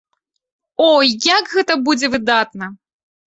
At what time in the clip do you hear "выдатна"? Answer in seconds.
2.17-2.71